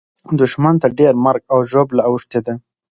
[0.39, 2.53] دښمن ته ډېره مرګ او ژوبله اوښتې ده.